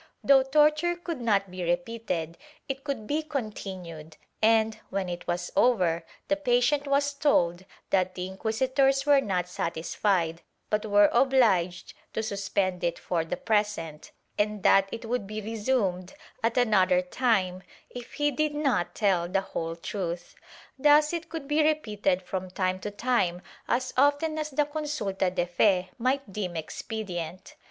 Though 0.23 0.41
torture 0.41 0.95
could 0.95 1.21
not 1.21 1.51
be 1.51 1.61
repeated, 1.63 2.39
it 2.67 2.83
could 2.83 3.05
be 3.05 3.21
continued 3.21 4.17
and, 4.41 4.79
when 4.89 5.07
it 5.07 5.27
was 5.27 5.51
over, 5.55 6.03
the 6.27 6.35
patient 6.35 6.87
was 6.87 7.13
told 7.13 7.65
that 7.91 8.15
the 8.15 8.25
inquisitors 8.25 9.05
were 9.05 9.21
not 9.21 9.47
satisfied, 9.47 10.41
but 10.71 10.87
were 10.87 11.11
obUged 11.13 11.93
to 12.13 12.23
suspend 12.23 12.83
it 12.83 12.97
for 12.97 13.23
the 13.23 13.37
present, 13.37 14.11
and 14.39 14.63
that 14.63 14.89
it 14.91 15.05
would 15.05 15.27
be 15.27 15.39
resumed 15.39 16.15
at 16.41 16.57
another 16.57 17.03
time, 17.03 17.61
if 17.91 18.13
he 18.13 18.31
did 18.31 18.55
not 18.55 18.95
tell 18.95 19.29
the 19.29 19.41
whole 19.41 19.75
truth. 19.75 20.33
Thus 20.79 21.13
it 21.13 21.29
could 21.29 21.47
be 21.47 21.61
repeated 21.61 22.23
from 22.23 22.49
time 22.49 22.79
to 22.79 22.89
time 22.89 23.43
as 23.67 23.93
often 23.95 24.39
as 24.39 24.49
the 24.49 24.65
consulta 24.65 25.29
de 25.29 25.45
fe 25.45 25.91
might 25.99 26.33
deem 26.33 26.55
expedient. 26.57 27.53